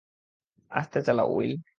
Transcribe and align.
আস্তে 0.71 0.99
চালাও, 1.07 1.27
উইল। 1.35 1.53